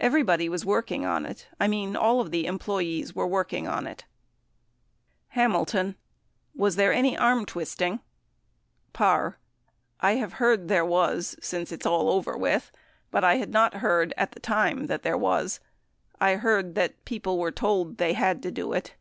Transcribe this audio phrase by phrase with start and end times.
[0.00, 1.48] Everybody was working on it.
[1.58, 4.04] I mean, all of the employees were working on it.
[5.28, 5.96] 73 *'■*.Hamilton.
[6.54, 8.00] Was there any arm twisting?
[8.92, 9.38] Parr.
[9.98, 12.70] I have heard there was, since it's all over with.
[13.10, 15.60] But I had not heard at the time that there was....
[16.20, 18.94] I heard that people were told they had to do it.